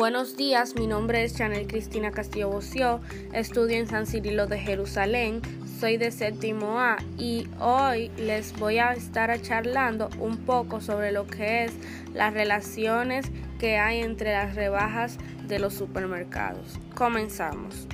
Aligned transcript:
Buenos 0.00 0.34
días, 0.34 0.76
mi 0.76 0.86
nombre 0.86 1.24
es 1.24 1.36
Chanel 1.36 1.66
Cristina 1.66 2.10
Castillo 2.10 2.48
Boció, 2.48 3.02
estudio 3.34 3.76
en 3.76 3.86
San 3.86 4.06
Cirilo 4.06 4.46
de 4.46 4.58
Jerusalén, 4.58 5.42
soy 5.78 5.98
de 5.98 6.10
séptimo 6.10 6.80
A 6.80 6.96
y 7.18 7.46
hoy 7.60 8.10
les 8.16 8.58
voy 8.58 8.78
a 8.78 8.94
estar 8.94 9.38
charlando 9.42 10.08
un 10.18 10.38
poco 10.38 10.80
sobre 10.80 11.12
lo 11.12 11.26
que 11.26 11.64
es 11.64 11.72
las 12.14 12.32
relaciones 12.32 13.30
que 13.58 13.76
hay 13.76 14.00
entre 14.00 14.32
las 14.32 14.54
rebajas 14.54 15.18
de 15.46 15.58
los 15.58 15.74
supermercados. 15.74 16.80
Comenzamos. 16.94 17.86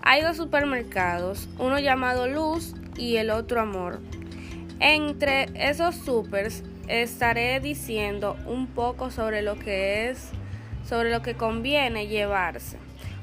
Hay 0.00 0.22
dos 0.22 0.38
supermercados, 0.38 1.50
uno 1.58 1.78
llamado 1.78 2.28
Luz 2.28 2.74
y 2.96 3.16
el 3.16 3.28
otro 3.28 3.60
Amor. 3.60 4.00
Entre 4.80 5.48
esos 5.54 5.96
supers 5.96 6.62
estaré 6.88 7.60
diciendo 7.60 8.38
un 8.46 8.68
poco 8.68 9.10
sobre 9.10 9.42
lo 9.42 9.58
que 9.58 10.08
es 10.08 10.30
sobre 10.92 11.10
lo 11.10 11.22
que 11.22 11.36
conviene 11.36 12.06
llevarse. 12.06 12.76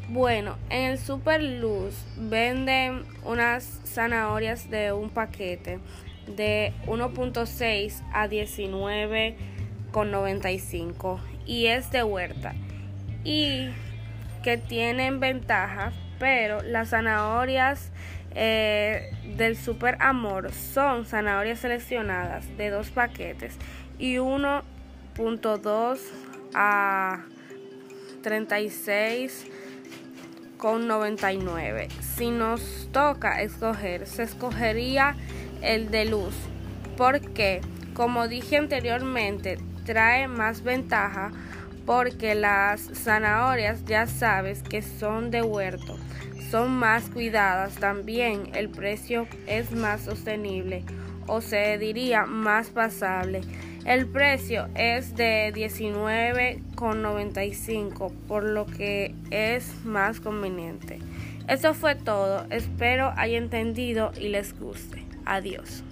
Bueno, 0.07 0.57
en 0.71 0.85
el 0.85 0.97
Super 0.97 1.43
Luz 1.43 1.93
venden 2.17 3.03
unas 3.23 3.63
zanahorias 3.85 4.71
de 4.71 4.91
un 4.91 5.11
paquete 5.11 5.77
de 6.25 6.73
1.6 6.87 8.01
a 8.11 8.27
19,95 8.27 11.19
y 11.45 11.67
es 11.67 11.91
de 11.91 12.01
huerta 12.01 12.55
y 13.23 13.69
que 14.43 14.57
tienen 14.57 15.19
ventaja, 15.19 15.91
pero 16.17 16.63
las 16.63 16.89
zanahorias 16.89 17.91
eh, 18.33 19.11
del 19.37 19.55
Super 19.55 19.95
Amor 19.99 20.51
son 20.53 21.05
zanahorias 21.05 21.59
seleccionadas 21.59 22.47
de 22.57 22.71
dos 22.71 22.89
paquetes 22.89 23.59
y 23.99 24.15
1.2 24.15 25.99
a 26.55 27.25
36 28.21 29.45
con 30.57 30.87
99. 30.87 31.87
Si 32.15 32.31
nos 32.31 32.89
toca 32.91 33.41
escoger, 33.41 34.05
se 34.07 34.23
escogería 34.23 35.15
el 35.61 35.89
de 35.91 36.05
luz, 36.05 36.35
porque 36.97 37.61
como 37.93 38.27
dije 38.27 38.57
anteriormente, 38.57 39.57
trae 39.85 40.27
más 40.27 40.63
ventaja 40.63 41.31
porque 41.85 42.35
las 42.35 42.81
zanahorias 42.93 43.83
ya 43.85 44.05
sabes 44.05 44.61
que 44.61 44.81
son 44.81 45.31
de 45.31 45.41
huerto, 45.41 45.97
son 46.51 46.71
más 46.71 47.09
cuidadas 47.09 47.75
también, 47.75 48.51
el 48.53 48.69
precio 48.69 49.27
es 49.47 49.71
más 49.71 50.01
sostenible 50.01 50.85
o 51.27 51.41
se 51.41 51.77
diría 51.77 52.25
más 52.25 52.69
pasable. 52.69 53.41
El 53.85 54.07
precio 54.07 54.67
es 54.75 55.15
de 55.15 55.53
19,95 55.53 58.11
por 58.27 58.43
lo 58.43 58.65
que 58.65 59.15
es 59.31 59.85
más 59.85 60.19
conveniente. 60.19 60.99
Eso 61.47 61.73
fue 61.73 61.95
todo. 61.95 62.45
Espero 62.49 63.13
haya 63.15 63.37
entendido 63.37 64.11
y 64.19 64.27
les 64.29 64.59
guste. 64.59 65.05
Adiós. 65.25 65.83